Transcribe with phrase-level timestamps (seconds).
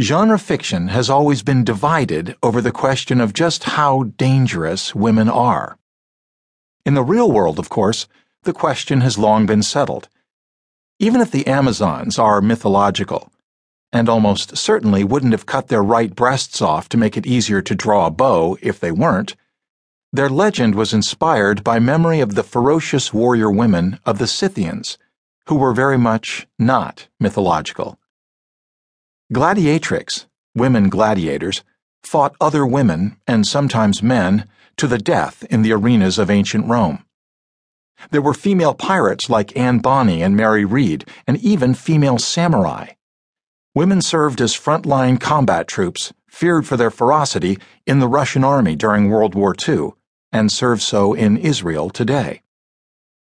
[0.00, 5.76] Genre fiction has always been divided over the question of just how dangerous women are.
[6.86, 8.06] In the real world, of course,
[8.44, 10.08] the question has long been settled.
[11.00, 13.32] Even if the Amazons are mythological,
[13.92, 17.74] and almost certainly wouldn't have cut their right breasts off to make it easier to
[17.74, 19.34] draw a bow if they weren't,
[20.12, 24.96] their legend was inspired by memory of the ferocious warrior women of the Scythians,
[25.48, 27.98] who were very much not mythological.
[29.30, 31.62] Gladiatrix, women gladiators,
[32.02, 37.04] fought other women, and sometimes men, to the death in the arenas of ancient Rome.
[38.10, 42.92] There were female pirates like Anne Bonny and Mary Read, and even female samurai.
[43.74, 49.10] Women served as frontline combat troops, feared for their ferocity, in the Russian army during
[49.10, 49.90] World War II,
[50.32, 52.40] and serve so in Israel today.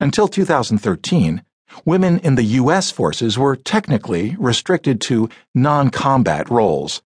[0.00, 1.42] Until 2013,
[1.84, 2.90] women in the U.S.
[2.90, 7.02] forces were technically restricted to non combat roles,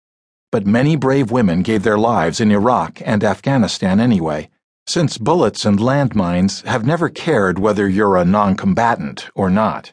[0.52, 4.48] but many brave women gave their lives in Iraq and Afghanistan anyway,
[4.86, 9.92] since bullets and landmines have never cared whether you're a non combatant or not.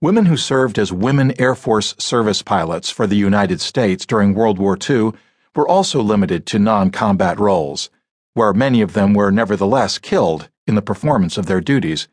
[0.00, 4.58] Women who served as women Air Force service pilots for the United States during World
[4.58, 5.12] War II
[5.56, 7.90] were also limited to non combat roles,
[8.34, 12.08] where many of them were nevertheless killed in the performance of their duties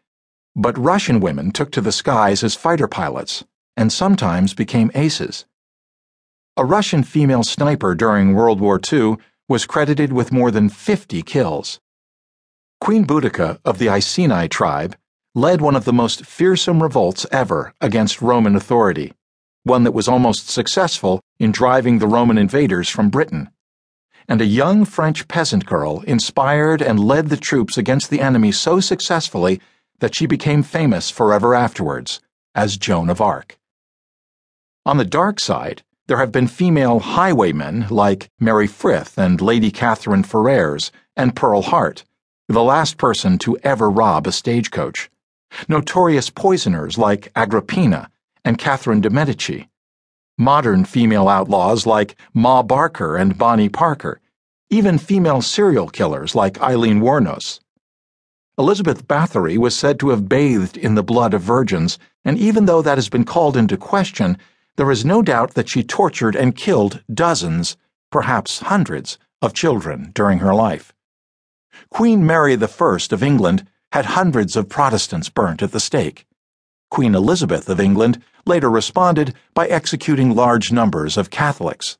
[0.55, 3.43] but Russian women took to the skies as fighter pilots
[3.75, 5.45] and sometimes became aces.
[6.55, 9.17] A Russian female sniper during World War II
[9.49, 11.79] was credited with more than 50 kills.
[12.79, 14.95] Queen Boudica of the Iceni tribe
[15.33, 19.11] led one of the most fearsome revolts ever against Roman authority,
[19.63, 23.49] one that was almost successful in driving the Roman invaders from Britain.
[24.29, 28.79] And a young French peasant girl inspired and led the troops against the enemy so
[28.79, 29.59] successfully
[29.99, 32.19] that she became famous forever afterwards
[32.53, 33.57] as Joan of Arc.
[34.85, 40.23] On the dark side, there have been female highwaymen like Mary Frith and Lady Catherine
[40.23, 42.03] Ferrers and Pearl Hart,
[42.47, 45.09] the last person to ever rob a stagecoach,
[45.67, 48.11] notorious poisoners like Agrippina
[48.43, 49.67] and Catherine de' Medici,
[50.37, 54.21] modern female outlaws like Ma Barker and Bonnie Parker,
[54.69, 57.59] even female serial killers like Aileen Wuornos.
[58.57, 62.81] Elizabeth Bathory was said to have bathed in the blood of virgins, and even though
[62.81, 64.37] that has been called into question,
[64.77, 67.75] there is no doubt that she tortured and killed dozens,
[68.11, 70.93] perhaps hundreds, of children during her life.
[71.89, 76.25] Queen Mary I of England had hundreds of Protestants burnt at the stake.
[76.89, 81.97] Queen Elizabeth of England later responded by executing large numbers of Catholics.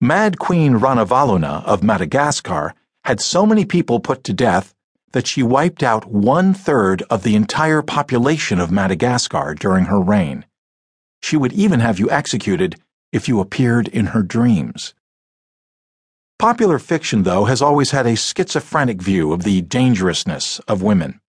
[0.00, 2.74] Mad Queen Ranavalona of Madagascar
[3.04, 4.74] had so many people put to death
[5.12, 10.44] that she wiped out one third of the entire population of Madagascar during her reign.
[11.22, 12.76] She would even have you executed
[13.12, 14.94] if you appeared in her dreams.
[16.38, 21.20] Popular fiction, though, has always had a schizophrenic view of the dangerousness of women.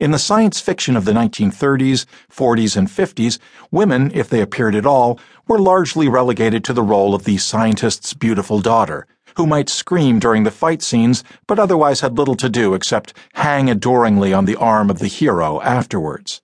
[0.00, 3.38] In the science fiction of the 1930s, 40s, and 50s,
[3.70, 8.14] women, if they appeared at all, were largely relegated to the role of the scientist's
[8.14, 9.06] beautiful daughter
[9.36, 13.68] who might scream during the fight scenes but otherwise had little to do except hang
[13.68, 16.40] adoringly on the arm of the hero afterwards.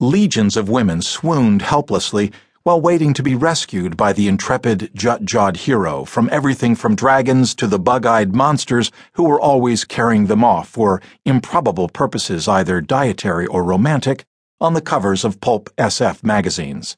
[0.00, 2.32] Legions of women swooned helplessly
[2.64, 7.56] while waiting to be rescued by the intrepid, jut jawed hero from everything from dragons
[7.56, 12.80] to the bug eyed monsters who were always carrying them off for improbable purposes, either
[12.80, 14.24] dietary or romantic,
[14.60, 16.96] on the covers of pulp SF magazines.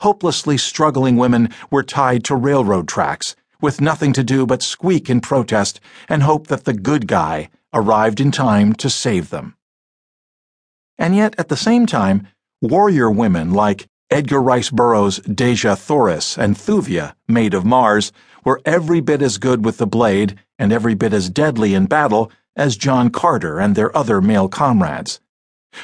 [0.00, 5.20] Hopelessly struggling women were tied to railroad tracks with nothing to do but squeak in
[5.20, 9.54] protest and hope that the good guy arrived in time to save them.
[10.98, 12.28] And yet, at the same time,
[12.60, 18.10] warrior women like Edgar Rice Burroughs' Dejah Thoris and Thuvia, Maid of Mars,
[18.44, 22.32] were every bit as good with the blade and every bit as deadly in battle
[22.56, 25.20] as John Carter and their other male comrades.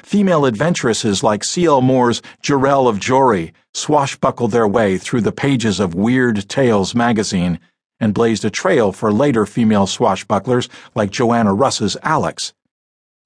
[0.02, 1.80] Female adventuresses like C.L.
[1.80, 7.60] Moore's Jirel of Joiry swashbuckled their way through the pages of Weird Tales magazine
[8.00, 12.52] and blazed a trail for later female swashbucklers like Joanna Russ's Alyx.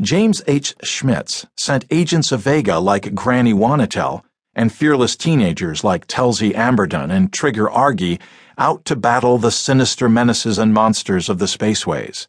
[0.01, 0.75] James H.
[0.83, 4.23] Schmitz sent agents of Vega like Granny Wannatel
[4.55, 8.21] and fearless teenagers like Telzey Amberdon and Trigger Argee
[8.57, 12.27] out to battle the sinister menaces and monsters of the spaceways.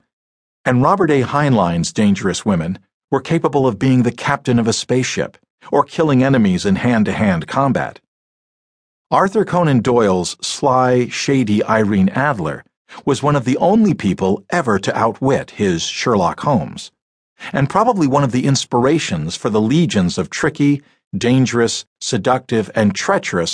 [0.65, 1.21] And Robert A.
[1.21, 2.79] Heinlein's dangerous women
[3.11, 5.37] were capable of being the captain of a spaceship
[5.71, 7.99] or killing enemies in hand to hand combat.
[9.11, 12.63] Arthur Conan Doyle's sly, shady Irene Adler
[13.05, 16.91] was one of the only people ever to outwit his Sherlock Holmes,
[17.53, 20.81] and probably one of the inspirations for the legions of tricky,
[21.15, 23.47] dangerous, seductive, and treacherous